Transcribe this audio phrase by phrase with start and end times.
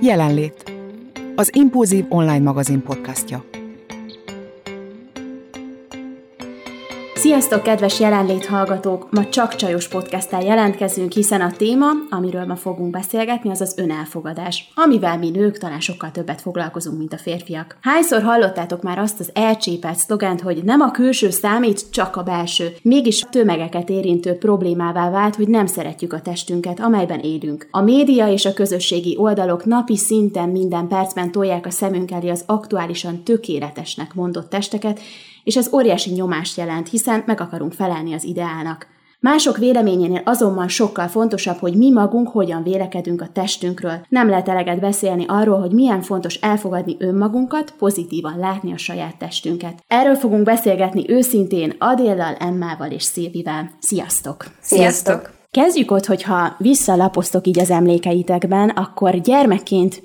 [0.00, 0.72] Jelenlét.
[1.36, 3.57] Az Impulzív online magazin podcastja.
[7.18, 9.10] Sziasztok, kedves jelenlét hallgatók!
[9.10, 14.70] Ma csak csajos podcasttel jelentkezünk, hiszen a téma, amiről ma fogunk beszélgetni, az az önelfogadás,
[14.74, 17.78] amivel mi nők talán sokkal többet foglalkozunk, mint a férfiak.
[17.80, 22.68] Hányszor hallottátok már azt az elcsépelt szlogent, hogy nem a külső számít, csak a belső.
[22.82, 27.68] Mégis tömegeket érintő problémává vált, hogy nem szeretjük a testünket, amelyben élünk.
[27.70, 32.44] A média és a közösségi oldalok napi szinten minden percben tolják a szemünk elé az
[32.46, 35.00] aktuálisan tökéletesnek mondott testeket,
[35.48, 38.86] és ez óriási nyomást jelent, hiszen meg akarunk felelni az ideálnak.
[39.20, 44.00] Mások véleményénél azonban sokkal fontosabb, hogy mi magunk hogyan vélekedünk a testünkről.
[44.08, 49.84] Nem lehet eleget beszélni arról, hogy milyen fontos elfogadni önmagunkat, pozitívan látni a saját testünket.
[49.86, 53.70] Erről fogunk beszélgetni őszintén Adéllal, Emmával és Szilvivel.
[53.80, 54.44] Sziasztok!
[54.60, 55.30] Sziasztok!
[55.50, 60.02] Kezdjük ott, hogyha visszalapoztok így az emlékeitekben, akkor gyermekként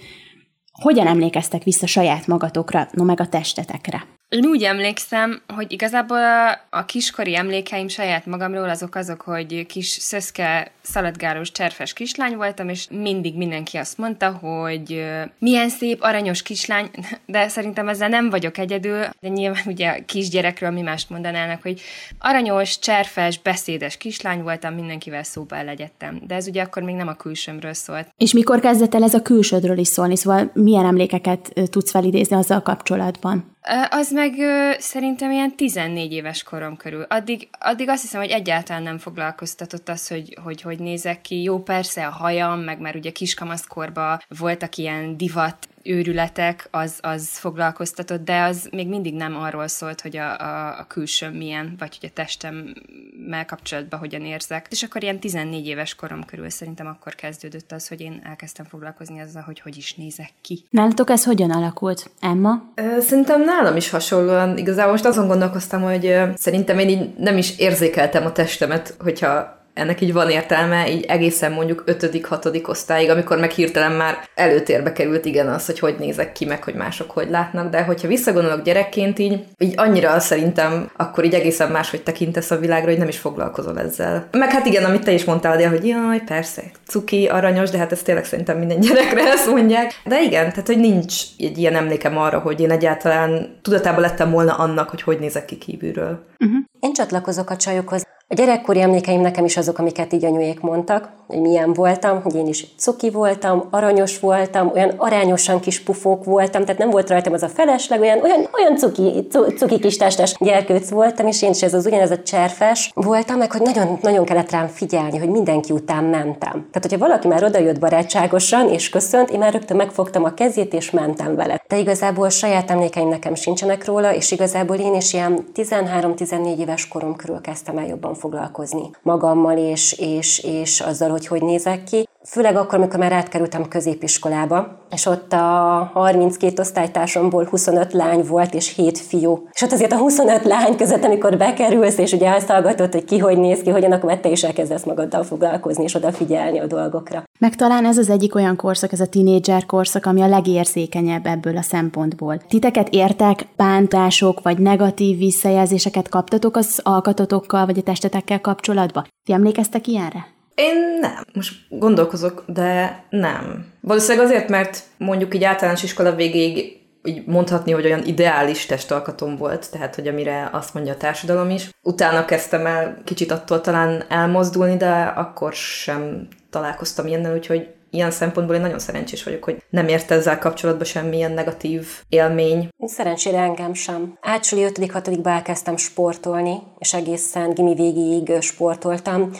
[0.81, 4.05] hogyan emlékeztek vissza saját magatokra, no meg a testetekre?
[4.33, 9.87] Én úgy emlékszem, hogy igazából a, a kiskori emlékeim saját magamról azok azok, hogy kis
[9.87, 15.03] szöszke, szaladgálós, cserfes kislány voltam, és mindig mindenki azt mondta, hogy
[15.39, 16.89] milyen szép, aranyos kislány,
[17.25, 21.81] de szerintem ezzel nem vagyok egyedül, de nyilván ugye kisgyerekről mi mást mondanának, hogy
[22.19, 26.21] aranyos, cserfes, beszédes kislány voltam, mindenkivel szóba elegyedtem.
[26.27, 28.07] De ez ugye akkor még nem a külsőmről szólt.
[28.17, 30.17] És mikor kezdett el ez a külsődről is szólni?
[30.17, 33.51] Szóval milyen emlékeket tudsz felidézni azzal kapcsolatban?
[33.89, 34.33] Az meg
[34.79, 37.01] szerintem ilyen 14 éves korom körül.
[37.01, 41.41] Addig, addig azt hiszem, hogy egyáltalán nem foglalkoztatott az, hogy, hogy hogy nézek ki.
[41.41, 48.23] Jó, persze a hajam, meg már ugye kiskamaszkorban voltak ilyen divat őrületek, az, az foglalkoztatott,
[48.23, 52.09] de az még mindig nem arról szólt, hogy a, a, a külsőm milyen, vagy hogy
[52.09, 54.67] a testemmel kapcsolatban hogyan érzek.
[54.69, 59.19] És akkor ilyen 14 éves korom körül szerintem akkor kezdődött az, hogy én elkezdtem foglalkozni
[59.19, 60.63] azzal, hogy hogy is nézek ki.
[60.69, 62.11] Nálatok ez hogyan alakult?
[62.19, 62.63] Emma?
[62.99, 64.57] Szerintem nálam is hasonlóan.
[64.57, 70.01] Igazából most azon gondolkoztam, hogy szerintem én így nem is érzékeltem a testemet, hogyha ennek
[70.01, 72.67] így van értelme, így egészen mondjuk 5.-6.
[72.69, 76.73] osztályig, amikor meg hirtelen már előtérbe került igen az, hogy hogy nézek ki, meg hogy
[76.73, 82.03] mások hogy látnak, de hogyha visszagondolok gyerekként így, így annyira szerintem akkor így egészen máshogy
[82.03, 84.27] tekintesz a világra, hogy nem is foglalkozol ezzel.
[84.31, 87.91] Meg hát igen, amit te is mondtál, Adél, hogy jaj, persze, cuki, aranyos, de hát
[87.91, 90.01] ez tényleg szerintem minden gyerekre ezt mondják.
[90.05, 94.53] De igen, tehát hogy nincs egy ilyen emlékem arra, hogy én egyáltalán tudatában lettem volna
[94.53, 96.25] annak, hogy hogy nézek ki kívülről.
[96.39, 96.59] Uh-huh.
[96.79, 98.12] Én csatlakozok a csajokhoz.
[98.33, 102.47] A gyerekkori emlékeim nekem is azok, amiket így anyuék mondtak, hogy milyen voltam, hogy én
[102.47, 107.43] is cuki voltam, aranyos voltam, olyan arányosan kis pufók voltam, tehát nem volt rajtam az
[107.43, 109.27] a felesleg, olyan, olyan, olyan cuki,
[109.57, 113.51] cuki kis testes gyerkőc voltam, és én is ez az ugyanez a cserfes voltam, meg
[113.51, 116.51] hogy nagyon, nagyon kellett rám figyelni, hogy mindenki után mentem.
[116.51, 120.91] Tehát, hogyha valaki már odajött barátságosan és köszönt, én már rögtön megfogtam a kezét és
[120.91, 121.63] mentem vele.
[121.67, 127.15] De igazából saját emlékeim nekem sincsenek róla, és igazából én is ilyen 13-14 éves korom
[127.15, 132.07] körül kezdtem el jobban foglalkozni magammal és, és, és azzal, hogy hogy nézek ki.
[132.27, 138.75] Főleg akkor, amikor már átkerültem középiskolába, és ott a 32 osztálytársamból 25 lány volt, és
[138.75, 139.47] 7 fiú.
[139.51, 143.17] És ott azért a 25 lány között, amikor bekerülsz, és ugye azt hallgatod, hogy ki
[143.17, 147.23] hogy néz ki, hogyan, akkor te is elkezdesz magaddal foglalkozni, és odafigyelni a dolgokra.
[147.39, 151.57] Meg talán ez az egyik olyan korszak, ez a tinédzser korszak, ami a legérzékenyebb ebből
[151.57, 152.37] a szempontból.
[152.47, 159.07] Titeket értek bántások, vagy negatív visszajelzéseket kaptatok az alkatotokkal, vagy a testetekkel kapcsolatban?
[159.25, 160.32] Ti emlékeztek ilyenre?
[160.55, 161.23] Én nem.
[161.33, 163.71] Most gondolkozok, de nem.
[163.81, 169.71] Valószínűleg azért, mert mondjuk így általános iskola végéig így mondhatni, hogy olyan ideális testalkatom volt,
[169.71, 171.69] tehát hogy amire azt mondja a társadalom is.
[171.81, 178.55] Utána kezdtem el kicsit attól talán elmozdulni, de akkor sem találkoztam ilyennel, úgyhogy ilyen szempontból
[178.55, 182.69] én nagyon szerencsés vagyok, hogy nem ért ezzel kapcsolatban semmilyen negatív élmény.
[182.85, 184.17] Szerencsére engem sem.
[184.21, 185.25] Átsuli 5.-6.
[185.25, 189.31] elkezdtem sportolni, és egészen gimi végéig sportoltam.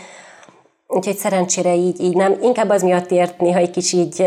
[0.96, 2.38] Úgyhogy szerencsére így, így nem.
[2.42, 4.18] Inkább az miatt ért néha egy kicsi így,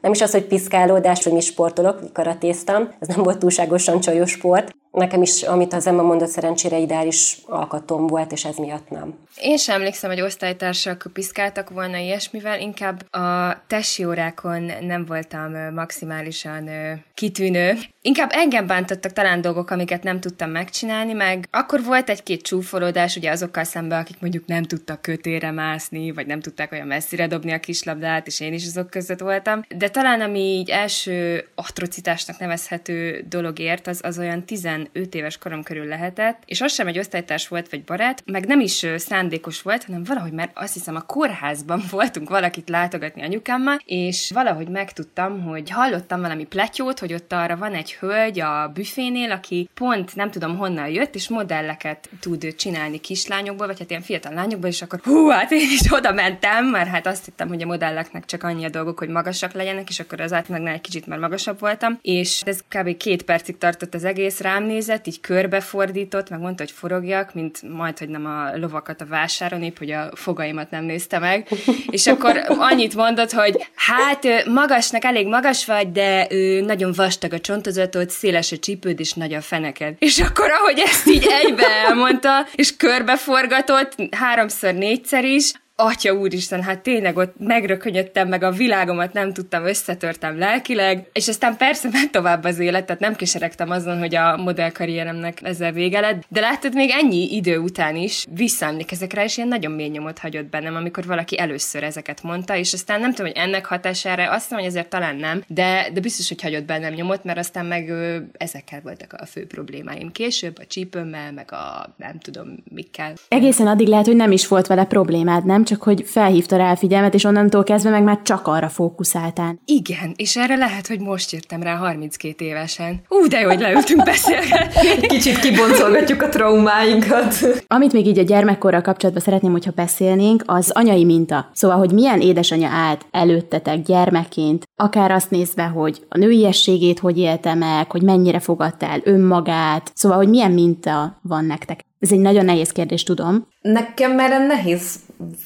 [0.00, 2.88] nem is az, hogy piszkálódás, hogy mi sportolok, karatéztam.
[2.98, 4.74] Ez nem volt túlságosan csajos sport.
[4.92, 9.14] Nekem is, amit az Emma mondott, szerencsére ideális alkatom volt, és ez miatt nem.
[9.40, 16.70] Én sem emlékszem, hogy osztálytársak piszkáltak volna ilyesmivel, inkább a tesi órákon nem voltam maximálisan
[17.14, 17.78] kitűnő.
[18.02, 23.30] Inkább engem bántottak talán dolgok, amiket nem tudtam megcsinálni, meg akkor volt egy-két csúfolódás ugye
[23.30, 27.60] azokkal szemben, akik mondjuk nem tudtak kötére mászni, vagy nem tudták olyan messzire dobni a
[27.60, 29.64] kislabdát, és én is azok között voltam.
[29.76, 34.44] De talán ami így első atrocitásnak nevezhető dologért, az, az olyan
[34.92, 38.60] 15 éves korom körül lehetett, és az sem egy osztálytárs volt, vagy barát, meg nem
[38.60, 43.80] is szán szándékos volt, hanem valahogy már azt hiszem a kórházban voltunk valakit látogatni anyukámmal,
[43.84, 49.30] és valahogy megtudtam, hogy hallottam valami pletyót, hogy ott arra van egy hölgy a büfénél,
[49.30, 54.32] aki pont nem tudom honnan jött, és modelleket tud csinálni kislányokból, vagy hát ilyen fiatal
[54.32, 57.66] lányokból, és akkor hú, hát én is oda mentem, mert hát azt hittem, hogy a
[57.66, 61.18] modelleknek csak annyi a dolgok, hogy magasak legyenek, és akkor az átlagnál egy kicsit már
[61.18, 62.96] magasabb voltam, és ez kb.
[62.96, 67.98] két percig tartott az egész, rám nézett, így körbefordított, meg mondta, hogy forogjak, mint majd,
[67.98, 71.48] hogy nem a lovakat a vásáron, épp hogy a fogaimat nem nézte meg,
[71.90, 76.26] és akkor annyit mondott, hogy hát magasnak elég magas vagy, de
[76.64, 79.94] nagyon vastag a csontozatod, széles a csípőd, és nagy a feneked.
[79.98, 85.52] És akkor, ahogy ezt így egybe elmondta, és körbeforgatott háromszor, négyszer is,
[85.84, 91.56] atya úristen, hát tényleg ott megrökönyödtem, meg a világomat nem tudtam, összetörtem lelkileg, és aztán
[91.56, 96.22] persze ment tovább az élet, tehát nem keseregtem azon, hogy a modellkarrieremnek ezzel vége lett,
[96.28, 100.50] de látod, még ennyi idő után is visszaemlékezek rá, és ilyen nagyon mély nyomot hagyott
[100.50, 104.68] bennem, amikor valaki először ezeket mondta, és aztán nem tudom, hogy ennek hatására, azt mondom,
[104.68, 108.16] hogy ezért talán nem, de, de biztos, hogy hagyott bennem nyomot, mert aztán meg ö,
[108.32, 113.12] ezekkel voltak a fő problémáim később, a csípőmmel, meg a nem tudom mikkel.
[113.28, 115.64] Egészen addig lehet, hogy nem is volt vele problémád, nem?
[115.72, 119.58] Csak hogy felhívta rá a figyelmet, és onnantól kezdve meg már csak arra fókuszáltál.
[119.64, 123.00] Igen, és erre lehet, hogy most jöttem rá 32 évesen.
[123.08, 125.06] Ú, de jó, hogy leültünk beszélgetni.
[125.14, 127.34] Kicsit kiboncolgatjuk a traumáinkat.
[127.66, 131.50] Amit még így a gyermekkorral kapcsolatban szeretném, hogyha beszélnénk, az anyai minta.
[131.52, 137.54] Szóval, hogy milyen édesanyja állt előttetek gyermekként, akár azt nézve, hogy a nőiességét hogy élte
[137.54, 141.80] meg, hogy mennyire fogadta el önmagát, szóval, hogy milyen minta van nektek.
[142.02, 143.46] Ez egy nagyon nehéz kérdés, tudom.
[143.60, 144.96] Nekem erre nehéz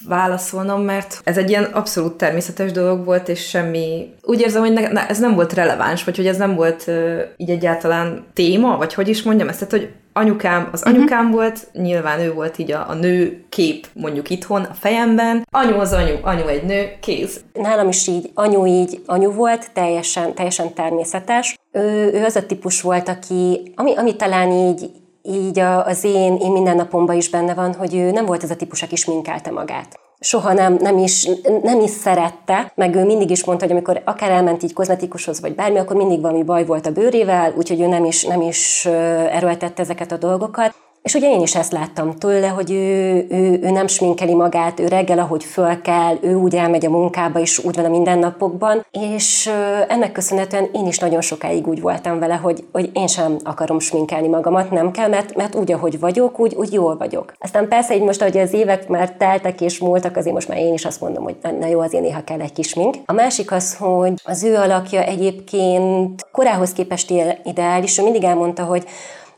[0.07, 4.13] válaszolnom, mert ez egy ilyen abszolút természetes dolog volt, és semmi...
[4.21, 7.19] Úgy érzem, hogy ne, ne, ez nem volt releváns, vagy hogy ez nem volt uh,
[7.37, 11.35] így egyáltalán téma, vagy hogy is mondjam ezt, tehát, hogy anyukám az anyukám uh-huh.
[11.35, 15.93] volt, nyilván ő volt így a, a nő kép mondjuk itthon a fejemben, anyu az
[15.93, 17.41] anyu, anyu egy nő, kéz.
[17.53, 21.55] Nálam is így anyu így anyu volt, teljesen, teljesen természetes.
[21.71, 24.89] Ő, ő az a típus volt, aki, ami, ami talán így
[25.27, 28.81] így az én, én mindennapomban is benne van, hogy ő nem volt ez a típus,
[28.81, 31.29] aki sminkelte magát soha nem, nem, is,
[31.63, 35.55] nem is szerette, meg ő mindig is mondta, hogy amikor akár elment így kozmetikushoz, vagy
[35.55, 38.85] bármi, akkor mindig valami baj volt a bőrével, úgyhogy ő nem is, nem is
[39.31, 40.75] erőltette ezeket a dolgokat.
[41.07, 44.87] És ugye én is ezt láttam tőle, hogy ő, ő, ő nem sminkeli magát, ő
[44.87, 49.49] reggel, ahogy föl kell, ő úgy elmegy a munkába, és úgy van a mindennapokban, és
[49.87, 54.27] ennek köszönhetően én is nagyon sokáig úgy voltam vele, hogy, hogy én sem akarom sminkelni
[54.27, 57.33] magamat, nem kell, mert, mert úgy, ahogy vagyok, úgy, úgy jól vagyok.
[57.39, 60.73] Aztán persze, így most, ahogy az évek már teltek és múltak, azért most már én
[60.73, 62.95] is azt mondom, hogy na, jó, azért néha kell egy kis smink.
[63.05, 67.13] A másik az, hogy az ő alakja egyébként korához képest
[67.43, 68.87] ideális, ő mindig elmondta, hogy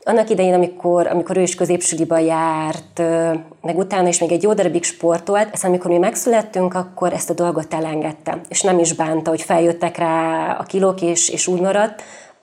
[0.04, 3.02] annak idején, amikor, amikor ő is középsuliba járt,
[3.62, 7.34] meg utána is még egy jó darabig sportolt, ezt amikor mi megszülettünk, akkor ezt a
[7.34, 12.02] dolgot elengedte, és nem is bánta, hogy feljöttek rá a kilók, és, és úgy maradt,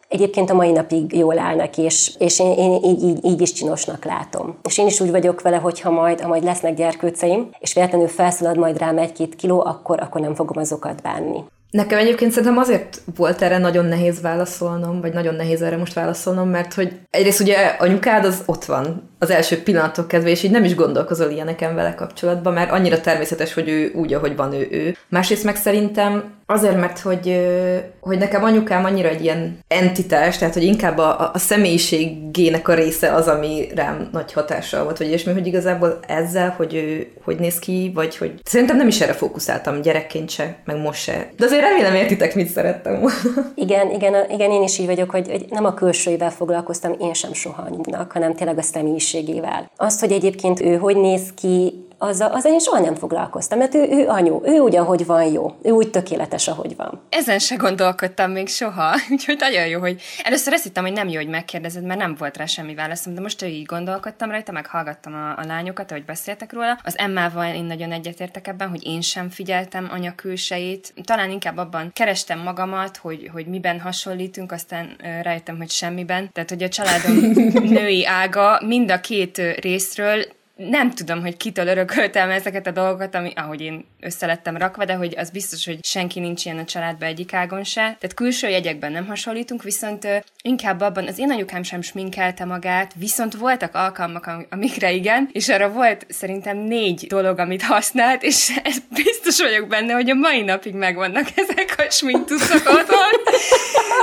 [0.10, 3.52] Egyébként a mai napig jól áll neki, és, és én, én így, így, így is
[3.52, 4.58] csinosnak látom.
[4.64, 8.08] És én is úgy vagyok vele, hogy ha majd, ha majd lesznek gyerkőceim, és véletlenül
[8.08, 11.44] felszalad majd rám egy-két kiló, akkor, akkor nem fogom azokat bánni.
[11.72, 16.50] Nekem egyébként szerintem azért volt erre nagyon nehéz válaszolnom, vagy nagyon nehéz erre most válaszolnom,
[16.50, 20.64] mert hogy egyrészt ugye anyukád az ott van az első pillanatok kezdve, és így nem
[20.64, 24.96] is gondolkozol ilyeneken vele kapcsolatban, mert annyira természetes, hogy ő úgy, ahogy van ő, ő.
[25.10, 27.48] Másrészt meg szerintem azért, mert hogy,
[28.00, 33.14] hogy nekem anyukám annyira egy ilyen entitás, tehát hogy inkább a, a személyiségének a része
[33.14, 37.60] az, ami rám nagy hatással volt, vagy ilyesmi, hogy igazából ezzel, hogy ő hogy néz
[37.60, 41.30] ki, vagy hogy szerintem nem is erre fókuszáltam gyerekként se, meg most se.
[41.38, 43.16] De azért remélem értitek, mit szerettem volna.
[43.56, 47.34] Igen, igen, igen, én is így vagyok, hogy, hogy nem a külsőivel foglalkoztam én sem
[47.34, 48.62] soha anyunak, hanem tényleg a
[49.08, 49.72] személyiségével.
[49.76, 53.88] Azt, hogy egyébként ő hogy néz ki, azzal, azzal én soha nem foglalkoztam, mert ő,
[53.90, 57.02] ő anyu, ő úgy, ahogy van jó, ő úgy tökéletes, ahogy van.
[57.10, 61.16] Ezen se gondolkodtam még soha, úgyhogy nagyon jó, hogy először azt hittem, hogy nem jó,
[61.16, 65.14] hogy megkérdezed, mert nem volt rá semmi válaszom, de most így gondolkodtam rajta, meg hallgattam
[65.14, 66.80] a, a lányokat, ahogy beszéltek róla.
[66.84, 70.94] Az Emmával én nagyon egyetértek ebben, hogy én sem figyeltem anya külsejét.
[71.04, 76.30] Talán inkább abban kerestem magamat, hogy, hogy miben hasonlítunk, aztán rájöttem, hogy semmiben.
[76.34, 77.16] Tehát, hogy a családom
[77.78, 80.26] női ága mind a két részről
[80.58, 85.14] nem tudom, hogy kitől örököltem ezeket a dolgokat, ami, ahogy én összelettem rakva, de hogy
[85.18, 87.82] az biztos, hogy senki nincs ilyen a családban egyik ágon se.
[87.82, 90.08] Tehát külső jegyekben nem hasonlítunk, viszont
[90.42, 95.70] inkább abban az én anyukám sem sminkelte magát, viszont voltak alkalmak, amikre igen, és arra
[95.70, 98.60] volt szerintem négy dolog, amit használt, és
[99.04, 103.36] biztos vagyok benne, hogy a mai napig megvannak ezek a smintuszok otthon.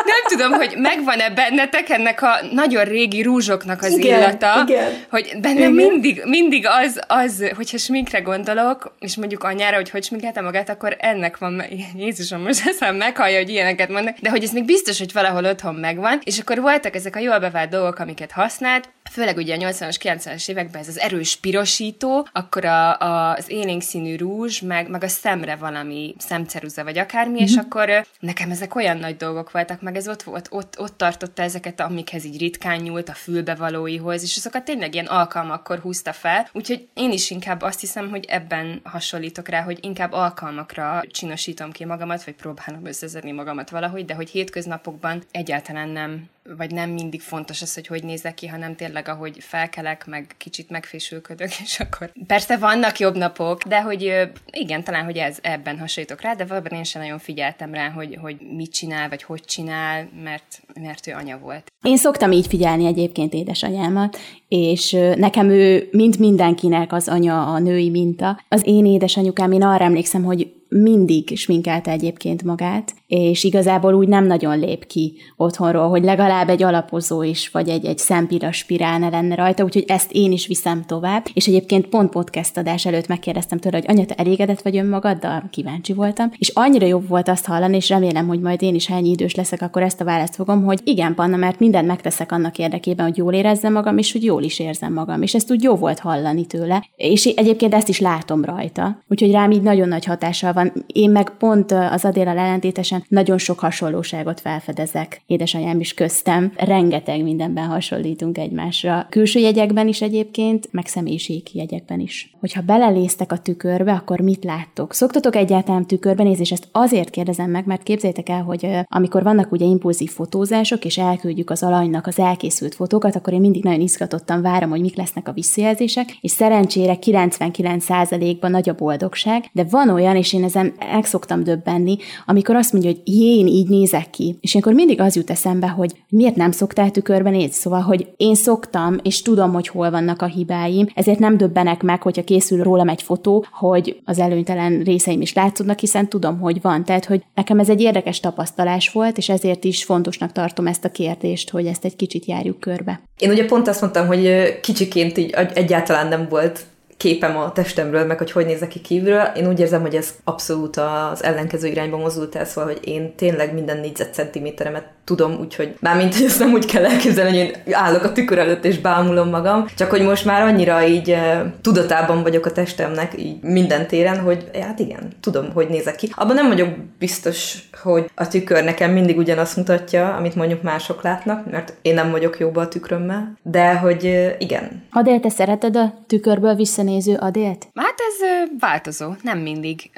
[0.05, 4.93] Nem tudom, hogy megvan-e bennetek ennek a nagyon régi rúzsoknak az Igen, illata, igen.
[5.11, 10.41] hogy bennem mindig, mindig az, az, hogyha sminkre gondolok, és mondjuk anyára, hogy hogy sminkelte
[10.41, 11.63] magát, akkor ennek van,
[11.97, 15.75] Jézusom, most eszem meghallja, hogy ilyeneket mondnak, de hogy ez még biztos, hogy valahol otthon
[15.75, 19.97] megvan, és akkor voltak ezek a jól bevált dolgok, amiket használt, főleg ugye a 80-as,
[20.03, 25.03] 90-es években ez az erős pirosító, akkor a, a, az élénk színű rúzs, meg, meg
[25.03, 27.45] a szemre valami szemceruza vagy akármi, mm-hmm.
[27.45, 30.97] és akkor ö, nekem ezek olyan nagy dolgok voltak, meg ez ott volt, ott, ott
[30.97, 36.49] tartotta ezeket, amikhez így ritkán nyúlt a fülbevalóihoz, és azokat tényleg ilyen alkalmakkor húzta fel,
[36.53, 41.85] úgyhogy én is inkább azt hiszem, hogy ebben hasonlítok rá, hogy inkább alkalmakra csinosítom ki
[41.85, 47.63] magamat, vagy próbálom összezedni magamat valahogy, de hogy hétköznapokban egyáltalán nem vagy nem mindig fontos
[47.63, 52.57] az, hogy hogy nézek ki, hanem tényleg, ahogy felkelek, meg kicsit megfésülködök, és akkor persze
[52.57, 56.85] vannak jobb napok, de hogy igen, talán, hogy ez ebben hasonlítok rá, de valóban én
[56.85, 59.74] sem nagyon figyeltem rá, hogy, hogy mit csinál, vagy hogy csinál,
[60.23, 61.73] mert, mert ő anya volt.
[61.83, 64.17] Én szoktam így figyelni egyébként édesanyámat,
[64.49, 68.41] és nekem ő, mint mindenkinek az anya a női minta.
[68.49, 74.27] Az én édesanyukám, én arra emlékszem, hogy mindig sminkelte egyébként magát, és igazából úgy nem
[74.27, 79.09] nagyon lép ki otthonról, hogy legalább egy alapozó is, vagy egy, egy szempira spirál ne
[79.09, 81.27] lenne rajta, úgyhogy ezt én is viszem tovább.
[81.35, 85.49] És egyébként pont podcast adás előtt megkérdeztem tőle, hogy anya, te elégedett vagy önmagaddal?
[85.51, 86.31] Kíváncsi voltam.
[86.39, 89.63] És annyira jobb volt azt hallani, és remélem, hogy majd én is, ennyi idős leszek,
[89.63, 93.33] akkor ezt a választ fogom, hogy igen, Panna, mert mindent megteszek annak érdekében, hogy jól
[93.33, 95.23] érezzem magam, és hogy jól is érzem magam.
[95.23, 96.89] És ezt úgy jó volt hallani tőle.
[96.97, 99.03] És egyébként ezt is látom rajta.
[99.09, 100.64] Úgyhogy rám így nagyon nagy hatással van.
[100.87, 105.23] Én meg pont az Adéllal ellentétesen nagyon sok hasonlóságot felfedezek.
[105.27, 106.53] Édesanyám is köztem.
[106.57, 109.07] Rengeteg mindenben hasonlítunk egymásra.
[109.11, 112.34] Külső jegyekben is egyébként, meg személyiségjegyekben is.
[112.45, 114.93] Hogyha beleléztek a tükörbe, akkor mit láttok?
[114.93, 119.53] Szoktatok egyáltalán tükörbe nézni, és ezt azért kérdezem meg, mert képzeljétek el, hogy amikor vannak
[119.53, 124.43] ugye impulzív fotózások, és elküldjük az alanynak az elkészült fotókat, akkor én mindig nagyon izgatottan
[124.43, 130.17] várom, hogy mik lesznek a visszajelzések, és szerencsére 99%-ban nagy a boldogság, de van olyan,
[130.17, 131.97] és én ezen el szoktam döbbenni,
[132.27, 134.39] amikor azt mondja, hogy én így nézek ki.
[134.41, 137.53] És akkor mindig az jut eszembe, hogy miért nem szoktál tükörben nézni.
[137.53, 142.03] Szóval, hogy én szoktam, és tudom, hogy hol vannak a hibáim, ezért nem döbbenek meg,
[142.03, 146.85] hogyha készül rólam egy fotó, hogy az előnytelen részeim is látszódnak, hiszen tudom, hogy van.
[146.85, 150.91] Tehát, hogy nekem ez egy érdekes tapasztalás volt, és ezért is fontosnak tartom ezt a
[150.91, 153.01] kérdést, hogy ezt egy kicsit járjuk körbe.
[153.19, 156.65] Én ugye pont azt mondtam, hogy kicsiként így egyáltalán nem volt
[156.97, 159.23] képem a testemről, meg hogy hogy nézek ki kívülről.
[159.37, 163.55] Én úgy érzem, hogy ez abszolút az ellenkező irányba mozdult el, szóval, hogy én tényleg
[163.55, 168.13] minden négyzetcentiméteremet tudom, úgyhogy mármint, hogy ezt nem úgy kell elképzelni, hogy én állok a
[168.13, 171.17] tükör előtt és bámulom magam, csak hogy most már annyira így
[171.61, 176.13] tudatában vagyok a testemnek így minden téren, hogy hát igen, tudom, hogy nézek ki.
[176.15, 176.69] Abban nem vagyok
[176.99, 182.11] biztos, hogy a tükör nekem mindig ugyanazt mutatja, amit mondjuk mások látnak, mert én nem
[182.11, 184.83] vagyok jóba a tükrömmel, de hogy igen.
[184.91, 187.69] Adél, te szereted a tükörből visszanéző Adélt?
[187.75, 189.91] Hát ez változó, nem mindig.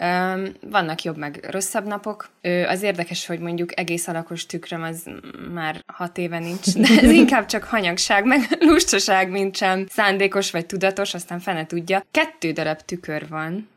[0.71, 2.29] Vannak jobb meg rosszabb napok.
[2.69, 4.96] Az érdekes, hogy mondjuk egész alakos tükröm az
[5.53, 10.67] már hat éve nincs, de ez inkább csak hanyagság, meg lustaság, mint sem szándékos vagy
[10.67, 12.05] tudatos, aztán fene tudja.
[12.11, 13.69] Kettő darab tükör van,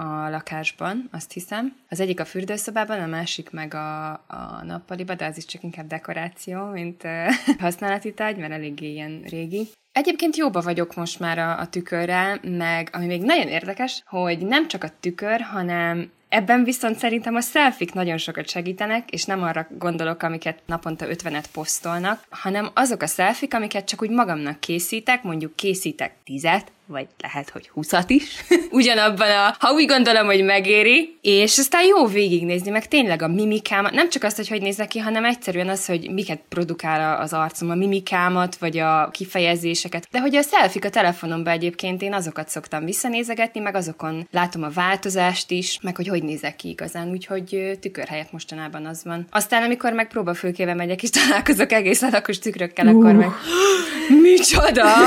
[0.00, 1.76] a lakásban, azt hiszem.
[1.88, 5.86] Az egyik a fürdőszobában, a másik meg a, a nappaliba, de az is csak inkább
[5.86, 7.02] dekoráció, mint
[7.58, 9.68] használati tárgy, mert eléggé ilyen régi.
[9.92, 14.68] Egyébként jóba vagyok most már a, a tükörrel, meg ami még nagyon érdekes, hogy nem
[14.68, 19.66] csak a tükör, hanem Ebben viszont szerintem a szelfik nagyon sokat segítenek, és nem arra
[19.78, 25.56] gondolok, amiket naponta 50-et posztolnak, hanem azok a szelfik, amiket csak úgy magamnak készítek, mondjuk
[25.56, 31.58] készítek tizet, vagy lehet, hogy húszat is, ugyanabban a, ha úgy gondolom, hogy megéri, és
[31.58, 35.24] aztán jó végignézni, meg tényleg a mimikámat, nem csak azt, hogy hogy nézek ki, hanem
[35.24, 40.42] egyszerűen az, hogy miket produkál az arcom, a mimikámat, vagy a kifejezéseket, de hogy a
[40.42, 45.96] selfie a telefonomban egyébként én azokat szoktam visszanézegetni, meg azokon látom a változást is, meg
[45.96, 49.26] hogy hogy nézek ki igazán, úgyhogy tükör helyett mostanában az van.
[49.30, 52.96] Aztán, amikor meg próbafülkével megyek, és találkozok egész alakos tükrökkel, uh.
[52.96, 53.30] akkor meg
[54.22, 54.88] micsoda!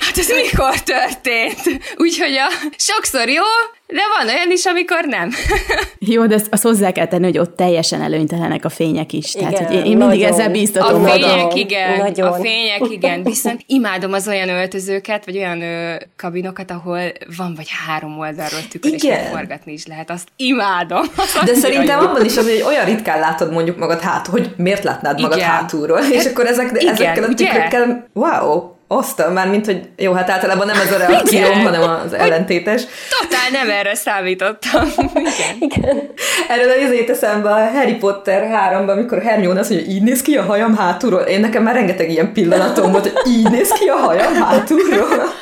[0.00, 1.80] Hát ez mikor történt?
[1.96, 3.44] Úgyhogy a, sokszor jó,
[3.92, 5.30] de van olyan is, amikor nem.
[6.14, 9.34] Jó, de azt hozzá kell tenni, hogy ott teljesen előnytelenek a fények is.
[9.34, 10.32] Igen, Tehát, hogy én, én mindig nagyon.
[10.32, 11.98] ezzel bíztatom A fények, igen.
[11.98, 12.28] Nagyon.
[12.28, 13.22] A fények, igen.
[13.22, 17.00] Viszont imádom az olyan öltözőket, vagy olyan ö, kabinokat, ahol
[17.36, 19.20] van vagy három oldalról tükör, és Igen.
[19.20, 20.10] még forgatni is lehet.
[20.10, 21.02] Azt imádom.
[21.44, 25.20] De szerintem abban is az, hogy olyan ritkán látod mondjuk magad hát, hogy miért látnád
[25.20, 25.48] magad Igen.
[25.48, 30.30] hátulról, és akkor ezek, Igen, ezekkel a tükrökkel, wow, Aztán már, mint hogy jó, hát
[30.30, 32.82] általában nem ez a reakcióm, hanem az ellentétes.
[33.20, 34.88] Totál nem erre számítottam.
[35.14, 35.56] Igen.
[35.58, 36.10] Igen.
[36.48, 40.36] Erről az izét eszembe a Harry Potter 3-ban, amikor Hermione azt mondja, így néz ki
[40.36, 41.20] a hajam hátulról.
[41.20, 45.32] Én nekem már rengeteg ilyen pillanatom volt, hogy így néz ki a hajam hátulról.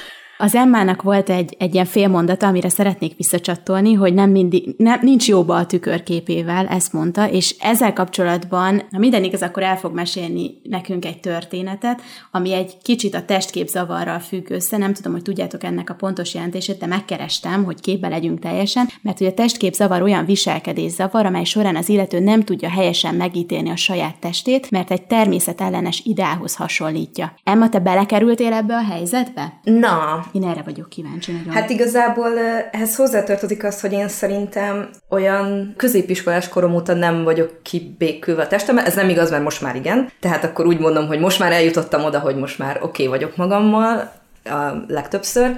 [0.43, 5.29] Az Emmának volt egy, egy ilyen félmondata, amire szeretnék visszacsatolni, hogy nem mindig, nem, nincs
[5.29, 10.61] jóba a tükörképével, ezt mondta, és ezzel kapcsolatban, ha minden igaz, akkor el fog mesélni
[10.63, 15.65] nekünk egy történetet, ami egy kicsit a testkép zavarral függ össze, nem tudom, hogy tudjátok
[15.65, 20.03] ennek a pontos jelentését, de megkerestem, hogy képbe legyünk teljesen, mert hogy a testkép zavar
[20.03, 24.91] olyan viselkedés zavar, amely során az illető nem tudja helyesen megítélni a saját testét, mert
[24.91, 27.35] egy természetellenes ideához hasonlítja.
[27.45, 29.61] Emma, te belekerültél ebbe a helyzetbe?
[29.63, 31.53] Na, Én erre vagyok kíváncsi nagyon.
[31.53, 32.39] Hát igazából
[32.71, 38.79] ehhez hozzátartozik az, hogy én szerintem olyan középiskolás korom óta nem vagyok kibékülve a testem.
[38.79, 40.11] Ez nem igaz, mert most már igen.
[40.21, 43.37] Tehát akkor úgy mondom, hogy most már eljutottam oda, hogy most már oké okay vagyok
[43.37, 44.13] magammal
[44.45, 45.57] a legtöbbször.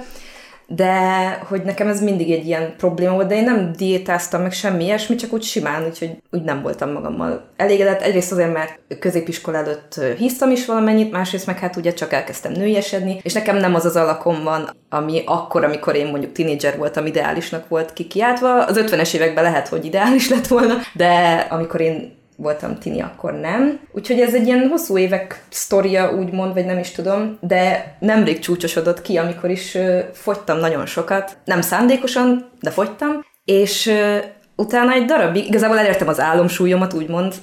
[0.67, 4.83] De hogy nekem ez mindig egy ilyen probléma volt, de én nem diétáztam meg semmi
[4.83, 8.01] ilyesmi, csak úgy simán, úgyhogy úgy nem voltam magammal elégedett.
[8.01, 13.19] Egyrészt azért, mert középiskola előtt hisztam is valamennyit, másrészt meg hát ugye csak elkezdtem nőiesedni,
[13.23, 17.67] és nekem nem az az alakom van, ami akkor, amikor én mondjuk tinédzser voltam, ideálisnak
[17.67, 18.65] volt kikiáltva.
[18.65, 23.79] Az 50-es években lehet, hogy ideális lett volna, de amikor én voltam tini, akkor nem.
[23.91, 29.01] Úgyhogy ez egy ilyen hosszú évek sztoria, úgymond, vagy nem is tudom, de nemrég csúcsosodott
[29.01, 29.77] ki, amikor is
[30.13, 31.37] fogytam nagyon sokat.
[31.45, 33.91] Nem szándékosan, de fogytam, és
[34.55, 37.33] utána egy darabig, igazából elértem az álomsúlyomat, úgymond,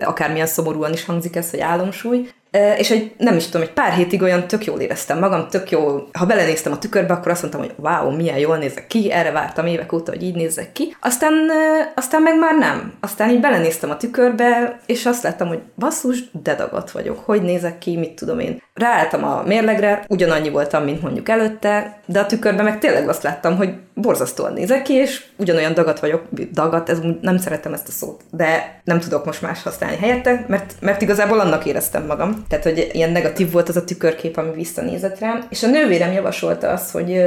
[0.00, 2.28] akármilyen szomorúan is hangzik ez, hogy álomsúly,
[2.76, 6.08] és egy, nem is tudom, egy pár hétig olyan tök jól éreztem magam, tök jó,
[6.12, 9.66] ha belenéztem a tükörbe, akkor azt mondtam, hogy wow, milyen jól nézek ki, erre vártam
[9.66, 10.96] évek óta, hogy így nézzek ki.
[11.00, 11.34] Aztán,
[11.94, 12.92] aztán meg már nem.
[13.00, 17.18] Aztán így belenéztem a tükörbe, és azt láttam, hogy basszus, de dagat vagyok.
[17.18, 18.62] Hogy nézek ki, mit tudom én.
[18.74, 23.56] Ráálltam a mérlegre, ugyanannyi voltam, mint mondjuk előtte, de a tükörbe meg tényleg azt láttam,
[23.56, 28.20] hogy borzasztóan nézek ki, és ugyanolyan dagat vagyok, dagat, ez nem szeretem ezt a szót,
[28.30, 32.41] de nem tudok most más használni helyette, mert, mert igazából annak éreztem magam.
[32.48, 35.46] Tehát, hogy ilyen negatív volt az a tükörkép, ami visszanézett rám.
[35.50, 37.22] És a nővérem javasolta azt, hogy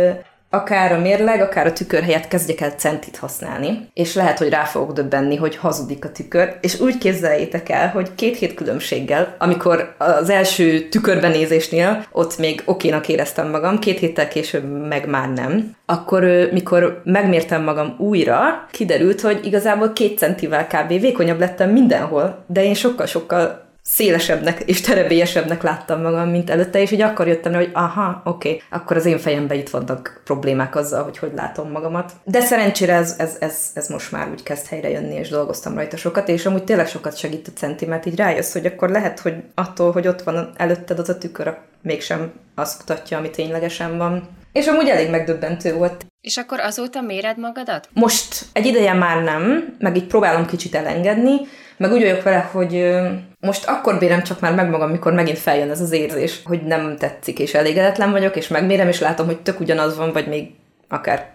[0.55, 4.63] akár a mérleg, akár a tükör helyett kezdjek el centit használni, és lehet, hogy rá
[4.63, 9.95] fogok döbbenni, hogy hazudik a tükör, és úgy képzeljétek el, hogy két hét különbséggel, amikor
[9.98, 16.49] az első tükörbenézésnél ott még okénak éreztem magam, két héttel később meg már nem, akkor
[16.51, 20.88] mikor megmértem magam újra, kiderült, hogy igazából két centivel kb.
[20.88, 27.02] vékonyabb lettem mindenhol, de én sokkal-sokkal szélesebbnek és terebélyesebbnek láttam magam, mint előtte, és így
[27.02, 31.04] akkor jöttem rá, hogy aha, oké, okay, akkor az én fejemben itt vannak problémák azzal,
[31.04, 32.12] hogy hogy látom magamat.
[32.24, 35.98] De szerencsére ez, ez, ez, ez most már úgy kezd helyre jönni, és dolgoztam rajta
[35.98, 39.36] sokat, és amúgy tényleg sokat segít a centi, mert így rájössz, hogy akkor lehet, hogy
[39.56, 44.28] attól, hogy ott van előtted az a tükör, mégsem azt mutatja, ami ténylegesen van.
[44.56, 46.06] És amúgy elég megdöbbentő volt.
[46.22, 47.89] És akkor azóta méred magadat?
[47.94, 51.36] Most egy ideje már nem, meg így próbálom kicsit elengedni,
[51.78, 52.96] meg úgy vagyok vele, hogy
[53.39, 56.98] most akkor bérem csak már meg magam, mikor megint feljön ez az érzés, hogy nem
[56.98, 60.52] tetszik, és elégedetlen vagyok, és megmérem, és látom, hogy tök ugyanaz van, vagy még
[60.89, 61.35] akár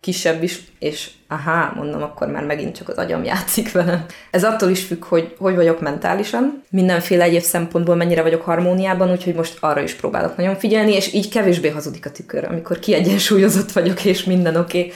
[0.00, 4.04] kisebb is, és aha, mondom, akkor már megint csak az agyam játszik velem.
[4.30, 9.34] Ez attól is függ, hogy hogy vagyok mentálisan, mindenféle egyéb szempontból mennyire vagyok harmóniában, úgyhogy
[9.34, 14.04] most arra is próbálok nagyon figyelni, és így kevésbé hazudik a tükör, amikor kiegyensúlyozott vagyok,
[14.04, 14.78] és minden oké.
[14.78, 14.92] Okay.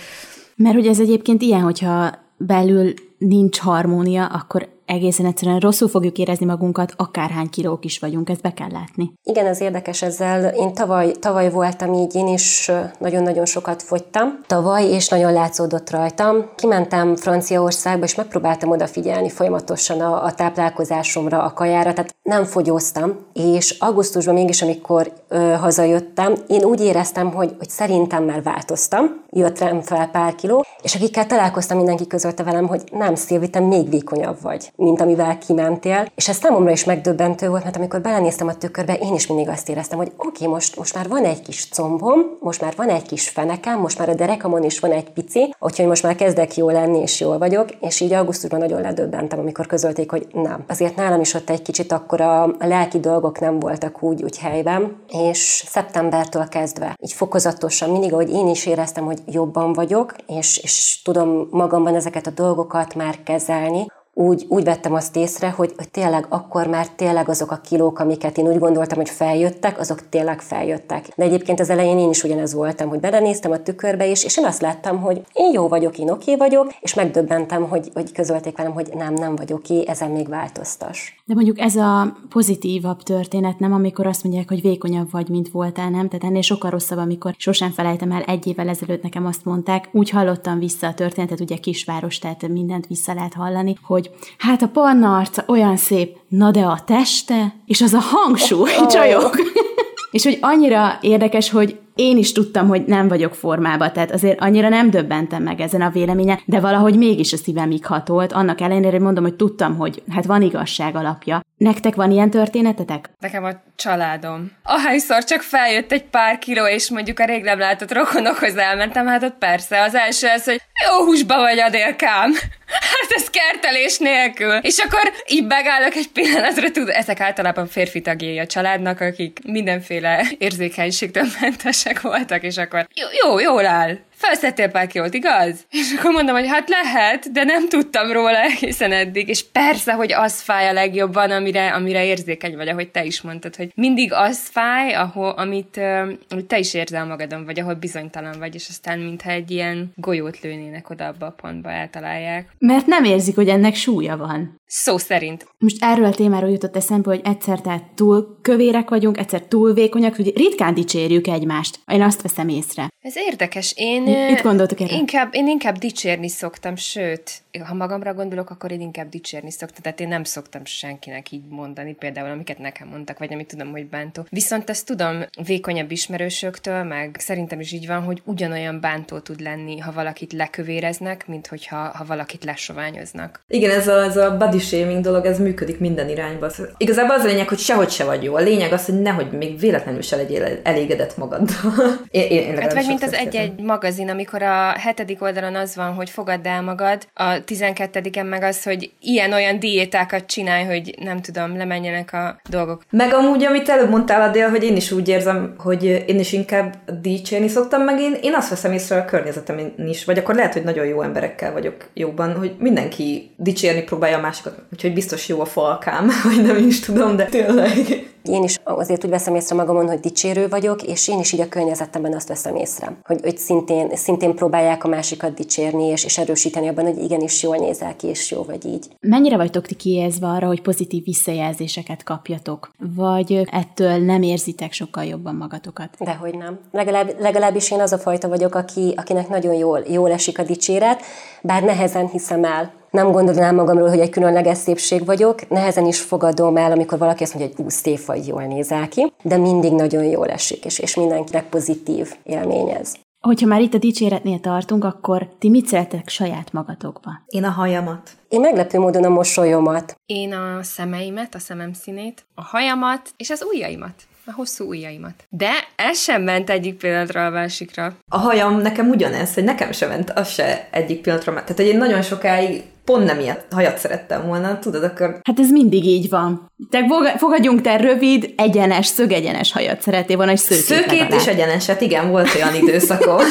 [0.56, 6.46] Mert hogy ez egyébként ilyen, hogyha belül nincs harmónia, akkor egészen egyszerűen rosszul fogjuk érezni
[6.46, 9.12] magunkat, akárhány kilók is vagyunk, ezt be kell látni.
[9.24, 10.54] Igen, ez érdekes ezzel.
[10.54, 16.50] Én tavaly, tavaly voltam így, én is nagyon-nagyon sokat fogytam tavaly, és nagyon látszódott rajtam.
[16.56, 23.76] Kimentem Franciaországba, és megpróbáltam odafigyelni folyamatosan a, a táplálkozásomra, a kajára, tehát nem fogyóztam, és
[23.78, 29.80] augusztusban mégis, amikor ö, hazajöttem, én úgy éreztem, hogy, hogy szerintem már változtam, jött rám
[29.80, 34.40] fel pár kiló, és akikkel találkoztam, mindenki közölte velem, hogy nem, Szilvi, te még vékonyabb
[34.42, 36.06] vagy, mint amivel kimentél.
[36.14, 39.68] És ez számomra is megdöbbentő volt, mert amikor belenéztem a tükörbe, én is mindig azt
[39.68, 43.02] éreztem, hogy oké, okay, most, most már van egy kis combom, most már van egy
[43.02, 46.72] kis fenekem, most már a derekamon is van egy pici, úgyhogy most már kezdek jól
[46.72, 50.64] lenni, és jól vagyok, és így augusztusban nagyon ledöbbentem, amikor közölték, hogy nem.
[50.68, 54.96] Azért nálam is ott egy kicsit akkor a, lelki dolgok nem voltak úgy, úgy helyben,
[55.08, 61.00] és szeptembertől kezdve, így fokozatosan, mindig, ahogy én is éreztem, hogy jobban vagyok, és, és
[61.04, 66.26] tudom magamban ezeket a dolgokat már kezelni, úgy, úgy vettem azt észre, hogy, hogy tényleg
[66.28, 71.08] akkor már tényleg azok a kilók, amiket én úgy gondoltam, hogy feljöttek, azok tényleg feljöttek.
[71.16, 74.44] De egyébként az elején én is ugyanez voltam, hogy belenéztem a tükörbe is, és én
[74.44, 78.72] azt láttam, hogy én jó vagyok, én oké vagyok, és megdöbbentem, hogy, hogy közölték velem,
[78.72, 81.22] hogy nem, nem vagyok ki, ezen még változtas.
[81.24, 85.90] De mondjuk ez a pozitívabb történet, nem amikor azt mondják, hogy vékonyabb vagy, mint voltál,
[85.90, 86.08] nem?
[86.08, 90.10] Tehát ennél sokkal rosszabb, amikor sosem felejtem el, egy évvel ezelőtt nekem azt mondták, úgy
[90.10, 94.01] hallottam vissza a történetet, ugye kisváros, tehát mindent vissza lehet hallani, hogy
[94.38, 98.86] hát a panna arca olyan szép, na de a teste, és az a hangsúly, oh.
[98.92, 99.36] csajok.
[100.10, 104.68] és hogy annyira érdekes, hogy én is tudtam, hogy nem vagyok formában, tehát azért annyira
[104.68, 109.00] nem döbbentem meg ezen a véleményen, de valahogy mégis a szívemig hatolt, annak ellenére, hogy
[109.00, 111.40] mondom, hogy tudtam, hogy hát van igazság alapja.
[111.56, 113.10] Nektek van ilyen történetetek?
[113.18, 114.50] Nekem a családom.
[114.62, 119.22] Ahányszor csak feljött egy pár kiló, és mondjuk a rég nem látott rokonokhoz elmentem, hát
[119.22, 122.32] ott persze az első az, hogy jó húsba vagy Adélkám.
[122.72, 124.54] Hát ez kertelés nélkül.
[124.54, 130.26] És akkor így megállok egy pillanatra, tud, ezek általában férfi tagjai a családnak, akik mindenféle
[130.38, 135.66] érzékenységtől mentesek voltak, és akkor jó, jó jól áll felszedtél pár kilót, igaz?
[135.70, 140.12] És akkor mondom, hogy hát lehet, de nem tudtam róla egészen eddig, és persze, hogy
[140.12, 144.48] az fáj a legjobban, amire, amire érzékeny vagy, ahogy te is mondtad, hogy mindig az
[144.50, 145.80] fáj, ahol, amit,
[146.28, 150.40] amit te is érzel magadon, vagy ahol bizonytalan vagy, és aztán mintha egy ilyen golyót
[150.40, 152.48] lőnének oda abba a pontba, eltalálják.
[152.58, 154.60] Mert nem érzik, hogy ennek súlya van.
[154.66, 155.46] Szó szerint.
[155.58, 160.16] Most erről a témáról jutott eszembe, hogy egyszer tehát túl kövérek vagyunk, egyszer túl vékonyak,
[160.16, 161.78] hogy ritkán dicsérjük egymást.
[161.92, 162.88] Én azt veszem észre.
[163.00, 163.72] Ez érdekes.
[163.76, 164.94] Én, Mit gondoltok erre?
[164.94, 167.30] Inkább, én inkább dicsérni szoktam, sőt,
[167.66, 169.82] ha magamra gondolok, akkor én inkább dicsérni szoktam.
[169.82, 173.86] Tehát én nem szoktam senkinek így mondani, például amiket nekem mondtak, vagy amit tudom, hogy
[173.86, 174.26] bántó.
[174.30, 179.78] Viszont ezt tudom vékonyabb ismerősöktől, meg szerintem is így van, hogy ugyanolyan bántó tud lenni,
[179.78, 183.44] ha valakit lekövéreznek, mint hogyha ha valakit lesoványoznak.
[183.48, 186.50] Igen, ez a, ez a body shaming dolog, ez működik minden irányba.
[186.76, 188.34] Igazából az a lényeg, hogy sehogy se vagy jó.
[188.34, 191.72] A lényeg az, hogy nehogy még véletlenül se legyél elégedett magaddal.
[192.10, 196.10] én, én hát vagy mint az egy-egy magazin, amikor a hetedik oldalon az van, hogy
[196.10, 202.12] fogadd el magad, a 12-en meg az, hogy ilyen-olyan diétákat csinálj, hogy nem tudom, lemenjenek
[202.12, 202.82] a dolgok.
[202.90, 206.74] Meg amúgy, amit előbb mondtál, Adél, hogy én is úgy érzem, hogy én is inkább
[207.00, 210.64] dicsérni szoktam, meg én, én azt veszem észre a környezetemen is, vagy akkor lehet, hogy
[210.64, 215.44] nagyon jó emberekkel vagyok jóban, hogy mindenki dicsérni próbálja a másikat, úgyhogy biztos jó a
[215.44, 218.10] falkám, vagy nem is tudom, de tényleg.
[218.22, 221.48] Én is azért úgy veszem észre magamon, hogy dicsérő vagyok, és én is így a
[221.48, 226.68] környezetemben azt veszem észre, hogy, hogy szintén, szintén próbálják a másikat dicsérni, és, és erősíteni
[226.68, 228.86] abban, hogy igenis jól nézel ki, és jó vagy így.
[229.00, 232.70] Mennyire vagytok ti kiézve arra, hogy pozitív visszajelzéseket kapjatok?
[232.96, 235.96] Vagy ettől nem érzitek sokkal jobban magatokat?
[235.98, 236.58] Dehogy nem.
[236.70, 241.02] Legalább, legalábbis én az a fajta vagyok, aki, akinek nagyon jól, jól esik a dicséret,
[241.42, 246.56] bár nehezen hiszem el, nem gondolnám magamról, hogy egy különleges szépség vagyok, nehezen is fogadom
[246.56, 250.28] el, amikor valaki azt mondja, hogy úsz vagy jól nézel ki, de mindig nagyon jól
[250.28, 252.94] esik, és, és mindenkinek pozitív élmény ez.
[253.20, 257.10] Hogyha már itt a dicséretnél tartunk, akkor ti mit szeretek saját magatokba?
[257.26, 258.10] Én a hajamat.
[258.28, 259.94] Én meglepő módon a mosolyomat.
[260.06, 263.94] Én a szemeimet, a szemem színét, a hajamat és az ujjaimat
[264.26, 265.14] a hosszú ujjaimat.
[265.28, 267.96] De ez sem ment egyik pillanatra a másikra.
[268.08, 271.32] A hajam nekem ugyanez, hogy nekem sem ment az se egyik pillanatra.
[271.32, 275.20] Tehát, hogy én nagyon sokáig pont nem ilyen hajat szerettem volna, tudod, akkor...
[275.22, 276.50] Hát ez mindig így van.
[276.70, 281.20] Te fogadjunk, te rövid, egyenes, szögegyenes hajat szeretél volna, egy szőkét Szőkét legalább.
[281.20, 283.18] és egyeneset, igen, volt olyan időszakom.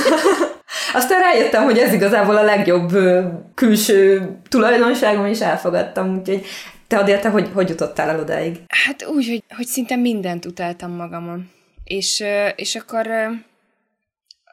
[0.93, 2.91] Aztán rájöttem, hogy ez igazából a legjobb
[3.55, 6.45] külső tulajdonságom, és elfogadtam, úgyhogy
[6.91, 8.61] te Adél, te hogy, hogy jutottál el odáig?
[8.67, 11.49] Hát úgy, hogy, hogy szinte mindent utáltam magamon.
[11.83, 12.23] És,
[12.55, 13.07] és akkor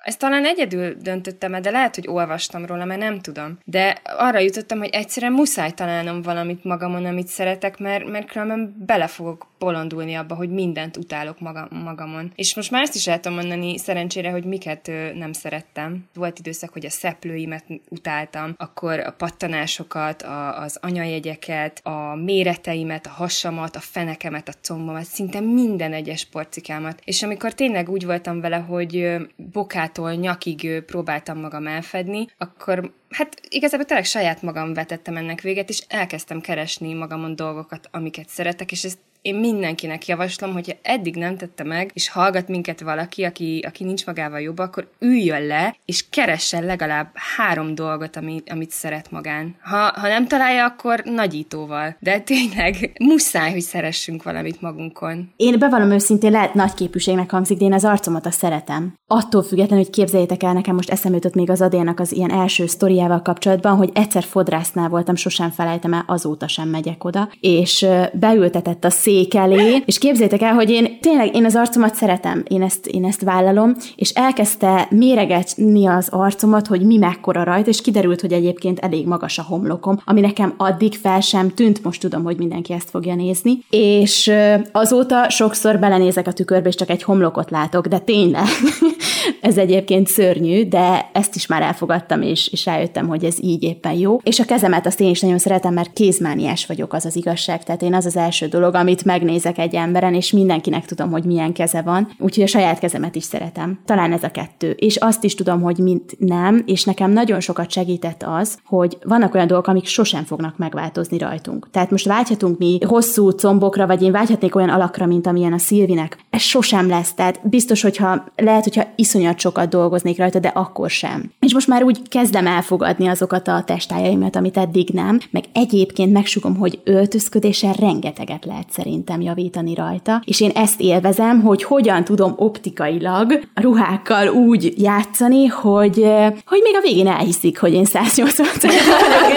[0.02, 3.58] ezt talán egyedül döntöttem de lehet, hogy olvastam róla, mert nem tudom.
[3.64, 9.06] De arra jutottam, hogy egyszerűen muszáj találnom valamit magamon, amit szeretek, mert, mert különben bele
[9.06, 12.32] fogok bolondulni abba, hogy mindent utálok maga, magamon.
[12.34, 16.04] És most már ezt is el tudom mondani szerencsére, hogy miket ö, nem szerettem.
[16.14, 23.10] Volt időszak, hogy a szeplőimet utáltam, akkor a pattanásokat, a, az anyajegyeket, a méreteimet, a
[23.10, 27.00] hasamat, a fenekemet, a combomat, szinte minden egyes porcikámat.
[27.04, 33.86] És amikor tényleg úgy voltam vele, hogy bokától nyakig próbáltam magam elfedni, akkor hát igazából
[33.86, 38.98] tényleg saját magam vetettem ennek véget, és elkezdtem keresni magamon dolgokat, amiket szeretek, és ezt
[39.28, 44.06] én mindenkinek javaslom, hogyha eddig nem tette meg, és hallgat minket valaki, aki, aki nincs
[44.06, 49.56] magával jobb, akkor üljön le, és keressen legalább három dolgot, ami, amit szeret magán.
[49.62, 51.96] Ha, ha nem találja, akkor nagyítóval.
[52.00, 55.32] De tényleg muszáj, hogy szeressünk valamit magunkon.
[55.36, 58.94] Én bevallom őszintén, lehet nagy képűségnek hangzik, de én az arcomat a szeretem.
[59.06, 62.66] Attól függetlenül, hogy képzeljétek el, nekem most eszembe jutott még az Adélnak az ilyen első
[62.66, 68.84] sztoriával kapcsolatban, hogy egyszer fodrásznál voltam, sosem felejtem el, azóta sem megyek oda, és beültetett
[68.84, 72.86] a szék elé, és képzeljétek el, hogy én tényleg én az arcomat szeretem, én ezt,
[72.86, 78.32] én ezt vállalom, és elkezdte méregetni az arcomat, hogy mi mekkora rajta, és kiderült, hogy
[78.32, 82.72] egyébként elég magas a homlokom, ami nekem addig fel sem tűnt, most tudom, hogy mindenki
[82.72, 84.32] ezt fogja nézni, és
[84.72, 88.46] azóta sokszor belenézek a tükörbe, és csak egy homlokot látok, de tényleg,
[89.40, 93.92] ez egyébként szörnyű, de ezt is már elfogadtam, és, és rájöttem, hogy ez így éppen
[93.92, 94.20] jó.
[94.22, 97.64] És a kezemet azt én is nagyon szeretem, mert kézmániás vagyok, az az igazság.
[97.64, 101.52] Tehát én az az első dolog, amit megnézek egy emberen, és mindenkinek tudom, hogy milyen
[101.52, 102.08] keze van.
[102.18, 103.78] Úgyhogy a saját kezemet is szeretem.
[103.84, 104.70] Talán ez a kettő.
[104.70, 109.34] És azt is tudom, hogy mint nem, és nekem nagyon sokat segített az, hogy vannak
[109.34, 111.68] olyan dolgok, amik sosem fognak megváltozni rajtunk.
[111.70, 116.18] Tehát most vágyhatunk mi hosszú combokra, vagy én vágyhatnék olyan alakra, mint amilyen a Szilvinek.
[116.30, 117.14] Ez sosem lesz.
[117.14, 121.32] Tehát biztos, hogyha lehet, hogyha iszonyat sokat dolgoznék rajta, de akkor sem.
[121.40, 126.56] És most már úgy kezdem elfogadni azokat a testájaimat, amit eddig nem, meg egyébként megsugom,
[126.56, 133.40] hogy öltözködéssel rengeteget lehet szerintem javítani rajta, és én ezt élvezem, hogy hogyan tudom optikailag
[133.54, 136.06] a ruhákkal úgy játszani, hogy,
[136.46, 138.72] hogy még a végén elhiszik, hogy én 180 vagyok,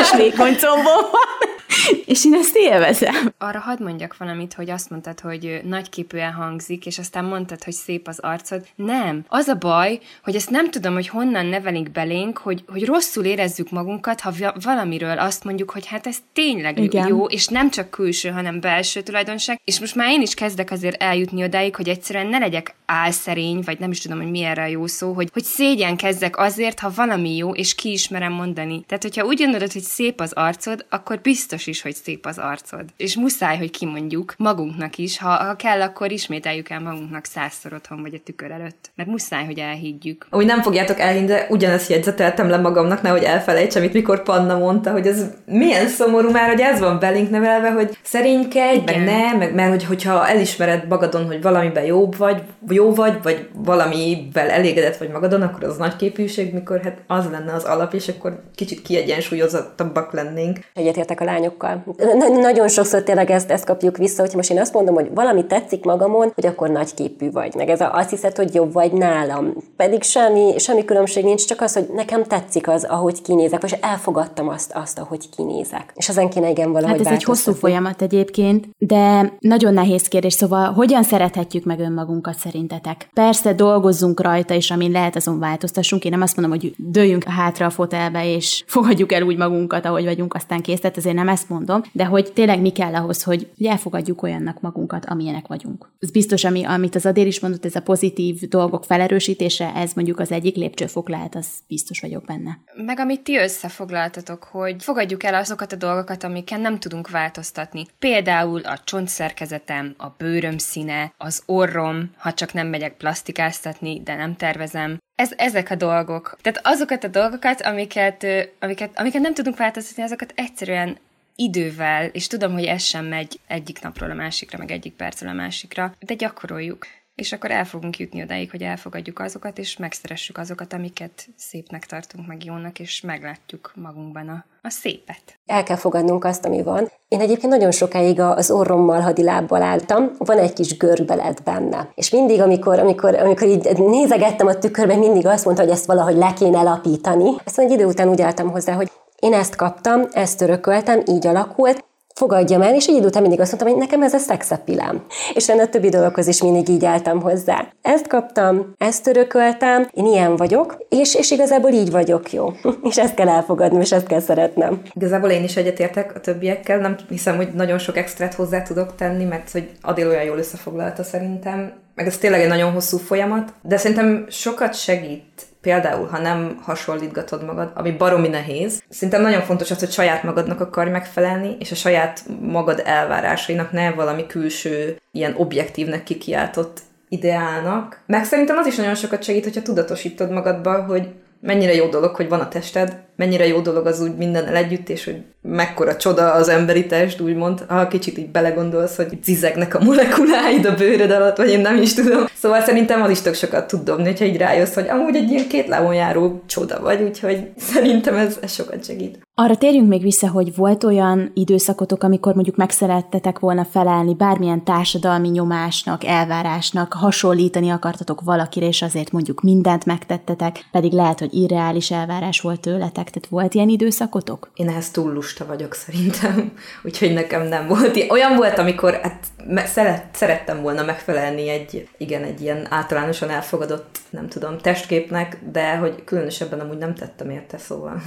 [0.01, 1.40] és vékony combom van.
[2.05, 3.33] és én ezt élvezem.
[3.37, 8.07] Arra hadd mondjak valamit, hogy azt mondtad, hogy nagyképűen hangzik, és aztán mondtad, hogy szép
[8.07, 8.65] az arcod.
[8.75, 9.25] Nem.
[9.27, 13.69] Az a baj, hogy ezt nem tudom, hogy honnan nevelik belénk, hogy, hogy rosszul érezzük
[13.69, 17.07] magunkat, ha valamiről azt mondjuk, hogy hát ez tényleg Igen.
[17.07, 19.61] jó, és nem csak külső, hanem belső tulajdonság.
[19.63, 23.79] És most már én is kezdek azért eljutni odáig, hogy egyszerűen ne legyek álszerény, vagy
[23.79, 27.35] nem is tudom, hogy mi erre a jó szó, hogy, hogy szégyenkezzek azért, ha valami
[27.35, 28.83] jó, és kiismerem mondani.
[28.87, 32.85] Tehát, hogyha úgy gondolod, hogy szép az arcod, akkor biztos is, hogy szép az arcod.
[32.97, 38.01] És muszáj, hogy kimondjuk magunknak is, ha, ha kell, akkor ismételjük el magunknak százszor otthon
[38.01, 38.91] vagy a tükör előtt.
[38.95, 40.27] Mert muszáj, hogy elhiggyük.
[40.31, 44.91] Úgy nem fogjátok elhinni, de ugyanezt jegyzeteltem le magamnak, nehogy elfelejtsem, amit mikor Panna mondta,
[44.91, 49.53] hogy ez milyen szomorú már, hogy ez van belénk nevelve, hogy szerénykedj, meg ne, meg,
[49.53, 55.09] mert hogy, hogyha elismered magadon, hogy valamiben jobb vagy, jó vagy, vagy valamivel elégedett vagy
[55.09, 60.13] magadon, akkor az nagy képűség, mikor hát az lenne az alap, és akkor kicsit kiegyensúlyozottabbak
[60.13, 60.59] lennénk.
[60.73, 61.25] Egyetértek a
[61.61, 61.83] lányokkal.
[62.15, 65.45] N- nagyon sokszor tényleg ezt, ezt kapjuk vissza, hogy most én azt mondom, hogy valami
[65.45, 67.55] tetszik magamon, hogy akkor nagy képű vagy.
[67.55, 69.53] Meg ez a, azt hiszed, hogy jobb vagy nálam.
[69.75, 74.47] Pedig semmi, semmi különbség nincs, csak az, hogy nekem tetszik az, ahogy kinézek, és elfogadtam
[74.47, 75.91] azt, azt, ahogy kinézek.
[75.95, 80.33] És ezen kéne igen valahogy Hát ez egy hosszú folyamat egyébként, de nagyon nehéz kérdés,
[80.33, 83.09] szóval hogyan szerethetjük meg önmagunkat szerintetek?
[83.13, 86.05] Persze dolgozzunk rajta, és amin lehet, azon változtassunk.
[86.05, 90.03] Én nem azt mondom, hogy dőljünk hátra a fotelbe, és fogadjuk el úgy magunkat, ahogy
[90.03, 90.79] vagyunk, aztán kész.
[90.79, 95.05] Tehát azért nem ezt mondom, de hogy tényleg mi kell ahhoz, hogy elfogadjuk olyannak magunkat,
[95.05, 95.89] amilyenek vagyunk.
[95.99, 100.19] Ez biztos, ami, amit az Adél is mondott, ez a pozitív dolgok felerősítése, ez mondjuk
[100.19, 102.59] az egyik lépcsőfok lehet, az biztos vagyok benne.
[102.75, 107.85] Meg amit ti összefoglaltatok, hogy fogadjuk el azokat a dolgokat, amiken nem tudunk változtatni.
[107.99, 114.35] Például a csontszerkezetem, a bőröm színe, az orrom, ha csak nem megyek plastikáztatni, de nem
[114.35, 114.97] tervezem.
[115.15, 116.37] Ez, ezek a dolgok.
[116.41, 118.25] Tehát azokat a dolgokat, amiket,
[118.59, 120.97] amiket, amiket nem tudunk változtatni, azokat egyszerűen
[121.41, 125.33] idővel, és tudom, hogy ez sem megy egyik napról a másikra, meg egyik percről a
[125.33, 126.85] másikra, de gyakoroljuk
[127.21, 132.27] és akkor el fogunk jutni odáig, hogy elfogadjuk azokat, és megszeressük azokat, amiket szépnek tartunk,
[132.27, 135.39] meg jónak, és meglátjuk magunkban a, a szépet.
[135.45, 136.91] El kell fogadnunk azt, ami van.
[137.07, 141.91] Én egyébként nagyon sokáig az orrommal hadilábbal álltam, van egy kis görbbelet benne.
[141.95, 146.15] És mindig, amikor, amikor, amikor így nézegettem a tükörbe, mindig azt mondta, hogy ezt valahogy
[146.15, 147.31] le kéne lapítani.
[147.43, 151.85] Ezt egy idő után úgy álltam hozzá, hogy én ezt kaptam, ezt örököltem, így alakult,
[152.15, 155.05] fogadjam el, és egy idő után mindig azt mondtam, hogy nekem ez a szexapilám.
[155.33, 157.67] És a többi dologhoz is mindig így álltam hozzá.
[157.81, 162.51] Ezt kaptam, ezt örököltem, én ilyen vagyok, és, és igazából így vagyok jó.
[162.89, 164.81] és ezt kell elfogadnom, és ezt kell szeretnem.
[164.93, 169.23] Igazából én is egyetértek a többiekkel, nem hiszem, hogy nagyon sok extrát hozzá tudok tenni,
[169.23, 173.77] mert hogy Adél olyan jól összefoglalta szerintem, meg ez tényleg egy nagyon hosszú folyamat, de
[173.77, 179.79] szerintem sokat segít például, ha nem hasonlítgatod magad, ami baromi nehéz, szerintem nagyon fontos az,
[179.79, 186.03] hogy saját magadnak akarj megfelelni, és a saját magad elvárásainak ne valami külső, ilyen objektívnek
[186.03, 188.01] kikiáltott ideálnak.
[188.05, 191.07] Meg szerintem az is nagyon sokat segít, hogyha tudatosítod magadba, hogy
[191.41, 195.05] mennyire jó dolog, hogy van a tested, mennyire jó dolog az úgy mindennel együtt, és
[195.05, 200.65] hogy mekkora csoda az emberi test, úgymond, ha kicsit így belegondolsz, hogy zizegnek a molekuláid
[200.65, 202.25] a bőröd alatt, vagy én nem is tudom.
[202.33, 205.47] Szóval szerintem az is tök sokat tud dobni, hogyha így rájössz, hogy amúgy egy ilyen
[205.47, 209.19] két lábon járó csoda vagy, úgyhogy szerintem ez, ez sokat segít.
[209.35, 215.29] Arra térjünk még vissza, hogy volt olyan időszakotok, amikor mondjuk megszerettetek volna felelni bármilyen társadalmi
[215.29, 222.41] nyomásnak, elvárásnak, hasonlítani akartatok valakire, és azért mondjuk mindent megtettetek, pedig lehet, hogy irreális elvárás
[222.41, 223.09] volt tőletek.
[223.11, 224.51] Tehát volt ilyen időszakotok?
[224.55, 228.05] Én ehhez túl lusta vagyok szerintem, úgyhogy nekem nem volt.
[228.09, 229.25] Olyan volt, amikor hát
[229.65, 236.03] szeret, szerettem volna megfelelni egy, igen, egy ilyen általánosan elfogadott, nem tudom, testképnek, de hogy
[236.03, 238.01] különösebben amúgy nem tettem érte, szóval.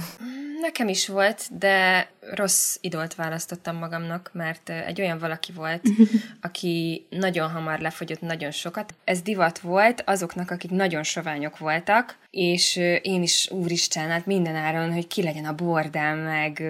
[0.61, 5.81] Nekem is volt, de rossz idolt választottam magamnak, mert egy olyan valaki volt,
[6.41, 8.93] aki nagyon hamar lefogyott nagyon sokat.
[9.03, 14.93] Ez divat volt azoknak, akik nagyon soványok voltak, és én is, úristen, hát minden áron,
[14.93, 16.63] hogy ki legyen a bordám, meg,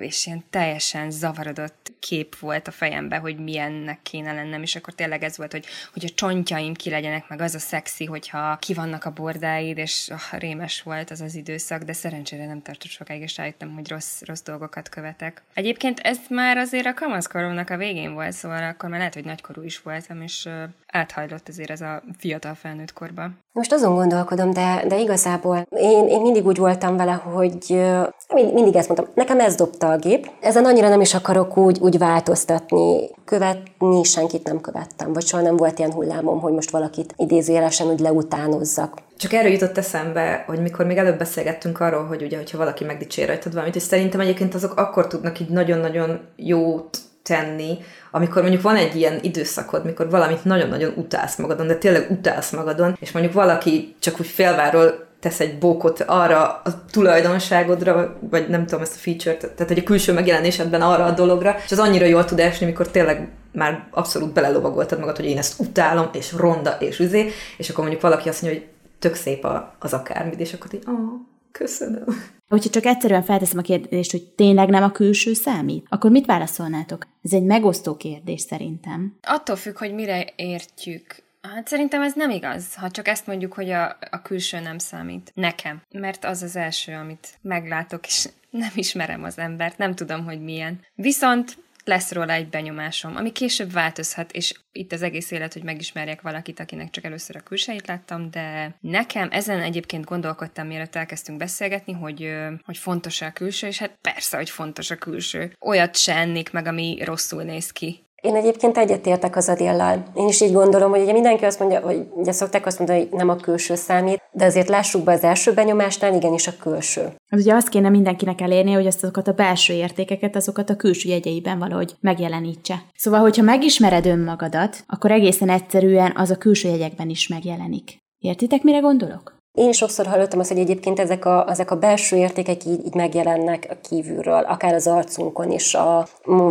[0.00, 5.22] és ilyen teljesen zavarodott kép volt a fejembe, hogy milyennek kéne lennem, és akkor tényleg
[5.22, 9.04] ez volt, hogy, hogy a csontjaim ki legyenek, meg az a szexi, hogyha ki vannak
[9.04, 13.36] a bordáid, és oh, rémes volt az az időszak, de szerencsére nem tartott sokáig, és
[13.36, 15.42] rájöttem, hogy rossz, rossz dolgokat követek.
[15.54, 19.62] Egyébként ez már azért a kamaszkoromnak a végén volt, szóval akkor már lehet, hogy nagykorú
[19.62, 20.48] is voltam, és
[20.86, 23.30] áthajlott azért ez a fiatal felnőtt korba.
[23.52, 27.82] Most azon gondolkodom, de, de igazából én, én mindig úgy voltam vele, hogy
[28.28, 30.30] mindig ezt mondtam, nekem ez dobta a gép.
[30.40, 33.10] Ezen annyira nem is akarok úgy, úgy változtatni.
[33.24, 38.00] Követni senkit nem követtem, vagy soha nem volt ilyen hullámom, hogy most valakit idézélesen úgy
[38.00, 38.98] leutánozzak.
[39.16, 43.26] Csak erről jutott eszembe, hogy mikor még előbb beszélgettünk arról, hogy ugye, hogyha valaki megdicsér
[43.26, 47.78] rajtad valamit, és szerintem egyébként azok akkor tudnak így nagyon-nagyon jót tenni,
[48.10, 52.96] amikor mondjuk van egy ilyen időszakod, mikor valamit nagyon-nagyon utálsz magadon, de tényleg utálsz magadon,
[53.00, 58.82] és mondjuk valaki csak úgy félváról tesz egy bókot arra a tulajdonságodra, vagy nem tudom
[58.82, 62.40] ezt a feature-t, tehát a külső megjelenésedben arra a dologra, és az annyira jól tud
[62.40, 67.30] esni, mikor tényleg már abszolút belelovagoltad magad, hogy én ezt utálom, és ronda, és üzé,
[67.56, 69.46] és akkor mondjuk valaki azt mondja, hogy tök szép
[69.78, 71.20] az akármit, és akkor így, oh,
[71.52, 72.04] köszönöm.
[72.48, 77.06] Hogyha csak egyszerűen felteszem a kérdést, hogy tényleg nem a külső számít, akkor mit válaszolnátok?
[77.22, 79.16] Ez egy megosztó kérdés szerintem.
[79.22, 83.70] Attól függ, hogy mire értjük Hát szerintem ez nem igaz, ha csak ezt mondjuk, hogy
[83.70, 85.30] a, a külső nem számít.
[85.34, 85.82] Nekem.
[85.90, 90.80] Mert az az első, amit meglátok, és nem ismerem az embert, nem tudom, hogy milyen.
[90.94, 91.58] Viszont
[91.90, 96.60] lesz róla egy benyomásom, ami később változhat, és itt az egész élet, hogy megismerjek valakit,
[96.60, 102.32] akinek csak először a külsejét láttam, de nekem ezen egyébként gondolkodtam, mielőtt elkezdtünk beszélgetni, hogy,
[102.64, 105.56] hogy fontos a külső, és hát persze, hogy fontos a külső.
[105.60, 108.04] Olyat se ennék meg, ami rosszul néz ki.
[108.20, 110.02] Én egyébként egyetértek az Adéllal.
[110.14, 113.08] Én is így gondolom, hogy ugye mindenki azt mondja, hogy ugye szokták azt mondani, hogy
[113.18, 117.12] nem a külső számít, de azért lássuk be az első benyomásnál, igenis a külső.
[117.28, 121.58] Az ugye azt kéne mindenkinek elérni, hogy azokat a belső értékeket, azokat a külső jegyeiben
[121.58, 122.82] valahogy megjelenítse.
[122.94, 127.98] Szóval, hogyha megismered önmagadat, akkor egészen egyszerűen az a külső jegyekben is megjelenik.
[128.18, 129.39] Értitek, mire gondolok?
[129.60, 132.94] Én is sokszor hallottam azt, hogy egyébként ezek a, ezek a belső értékek így, így
[132.94, 136.06] megjelennek a kívülről, akár az arcunkon is, a,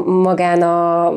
[0.05, 1.13] magán a,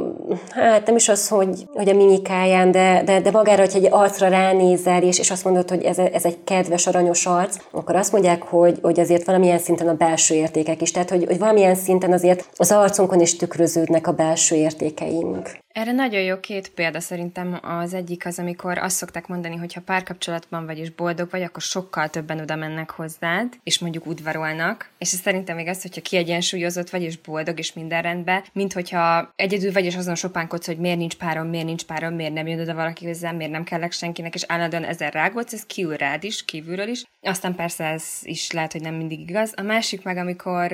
[0.50, 4.28] hát nem is az, hogy, hogy a mimikáján, de, de, de magára, hogyha egy arcra
[4.28, 8.42] ránézel, és, és azt mondod, hogy ez, ez egy kedves, aranyos arc, akkor azt mondják,
[8.42, 12.48] hogy, hogy azért valamilyen szinten a belső értékek is, tehát hogy, hogy valamilyen szinten azért
[12.56, 15.60] az arcunkon is tükröződnek a belső értékeink.
[15.72, 17.58] Erre nagyon jó két példa szerintem.
[17.62, 21.62] Az egyik az, amikor azt szokták mondani, hogy ha párkapcsolatban vagy és boldog vagy, akkor
[21.62, 24.90] sokkal többen oda mennek hozzád, és mondjuk udvarolnak.
[24.98, 29.32] És ez szerintem még az, hogyha kiegyensúlyozott vagy és boldog és minden rendben, mint hogyha
[29.36, 32.60] egyedül vagy és azon sopánkodsz, hogy miért nincs párom, miért nincs párom, miért nem jön
[32.60, 36.44] oda valaki hozzám, miért nem kellek senkinek, és állandóan ezer rágódsz, ez kiül rád is,
[36.44, 37.04] kívülről is.
[37.20, 39.52] Aztán persze ez is lehet, hogy nem mindig igaz.
[39.56, 40.72] A másik meg, amikor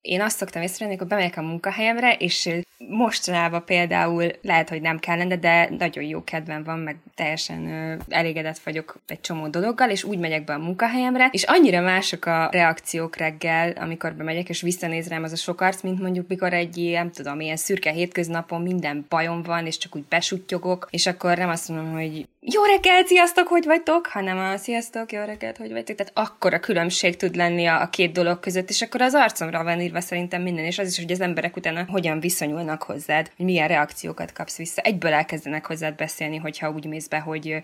[0.00, 5.36] én azt szoktam észrevenni, hogy bemegyek a munkahelyemre, és mostanában például lehet, hogy nem kellene,
[5.36, 10.18] de nagyon jó kedvem van, meg teljesen ö, elégedett vagyok egy csomó dologgal, és úgy
[10.18, 15.22] megyek be a munkahelyemre, és annyira mások a reakciók reggel, amikor bemegyek, és visszanéz rám
[15.22, 19.42] az a sok arc, mint mondjuk mikor egy, nem tudom, ilyen szürke hétköznapon minden bajom
[19.42, 23.64] van, és csak úgy besuttyogok, és akkor nem azt mondom, hogy jó reggelt, sziasztok, hogy
[23.64, 25.96] vagytok, hanem a sziasztok, jó reggelt, hogy vagytok.
[25.96, 29.64] Tehát akkor a különbség tud lenni a, a két dolog között, és akkor az arcomra
[29.64, 33.44] van írva szerintem minden, és az is, hogy az emberek utána hogyan viszonyulnak hozzád, hogy
[33.46, 34.82] milyen reakciókat kapsz vissza.
[34.82, 37.60] Egyből elkezdenek hozzád beszélni, hogyha úgy mész be, hogy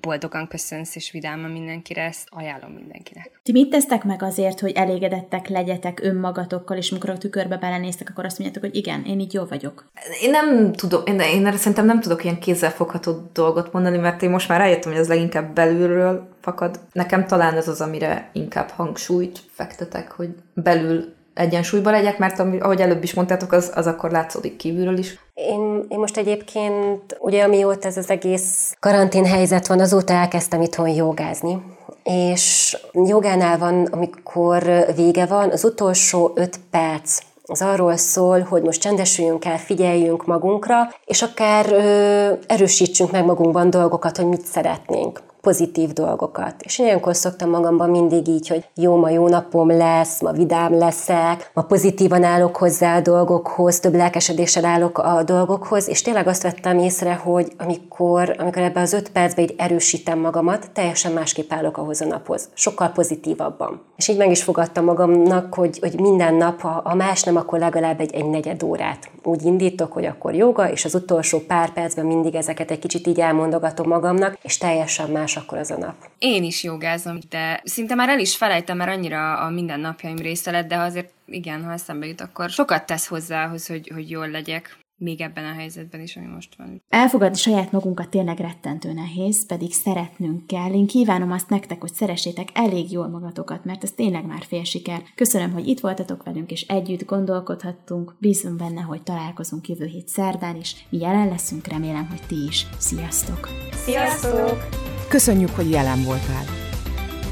[0.00, 3.30] boldogan köszönsz és vidáman mindenkire, ezt ajánlom mindenkinek.
[3.42, 8.24] Ti mit tesztek meg azért, hogy elégedettek legyetek önmagatokkal, és amikor a tükörbe belenéztek, akkor
[8.24, 9.90] azt mondjátok, hogy igen, én így jó vagyok?
[10.22, 14.28] Én nem tudok, én, én erre szerintem nem tudok ilyen kézzelfogható dolgot mondani, mert mert
[14.28, 16.80] én most már rájöttem, hogy ez leginkább belülről fakad.
[16.92, 23.02] Nekem talán ez az, amire inkább hangsúlyt fektetek, hogy belül egyensúlyban legyek, mert ahogy előbb
[23.02, 25.18] is mondtátok, az, az akkor látszódik kívülről is.
[25.34, 30.88] Én, én most egyébként, ugye amióta ez az egész karantén helyzet van, azóta elkezdtem itthon
[30.88, 31.62] jogázni.
[32.02, 38.80] És jogánál van, amikor vége van, az utolsó öt perc az arról szól, hogy most
[38.80, 45.92] csendesüljünk el, figyeljünk magunkra, és akár ö, erősítsünk meg magunkban dolgokat, hogy mit szeretnénk pozitív
[45.92, 46.54] dolgokat.
[46.62, 50.78] És én ilyenkor szoktam magamban mindig így, hogy jó, ma jó napom lesz, ma vidám
[50.78, 56.42] leszek, ma pozitívan állok hozzá a dolgokhoz, több lelkesedéssel állok a dolgokhoz, és tényleg azt
[56.42, 61.76] vettem észre, hogy amikor, amikor ebben az öt percben így erősítem magamat, teljesen másképp állok
[61.76, 62.48] ahhoz a naphoz.
[62.54, 63.82] Sokkal pozitívabban.
[63.96, 67.58] És így meg is fogadtam magamnak, hogy, hogy minden nap, ha, ha más nem, akkor
[67.58, 69.10] legalább egy, egy negyed órát.
[69.22, 73.20] Úgy indítok, hogy akkor joga, és az utolsó pár percben mindig ezeket egy kicsit így
[73.20, 75.94] elmondogatom magamnak, és teljesen más akkor az a nap.
[76.18, 80.68] Én is jogázom, de szinte már el is felejtem, mert annyira a mindennapjaim része lett,
[80.68, 84.78] de azért igen, ha eszembe jut, akkor sokat tesz hozzá ahhoz, hogy, hogy jól legyek
[84.96, 86.82] még ebben a helyzetben is, ami most van.
[86.88, 90.72] Elfogadni saját magunkat tényleg rettentő nehéz, pedig szeretnünk kell.
[90.72, 95.02] Én kívánom azt nektek, hogy szeressétek elég jól magatokat, mert ez tényleg már fél siker.
[95.14, 98.16] Köszönöm, hogy itt voltatok velünk, és együtt gondolkodhattunk.
[98.18, 100.86] Bízom benne, hogy találkozunk jövő hét szerdán is.
[100.90, 102.66] Mi jelen leszünk, remélem, hogy ti is.
[102.78, 103.48] Sziasztok!
[103.72, 104.68] Sziasztok!
[105.08, 106.44] Köszönjük, hogy jelen voltál!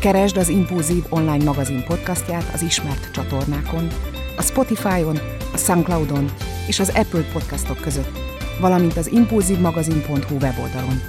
[0.01, 3.89] Keresd az Impulzív online magazin podcastját az ismert csatornákon,
[4.37, 5.19] a Spotify-on,
[5.53, 6.33] a Soundcloud-on
[6.67, 8.19] és az Apple podcastok között,
[8.61, 11.01] valamint az impulzívmagazin.hu weboldalon.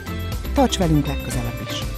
[0.54, 1.95] Tarts velünk legközelebb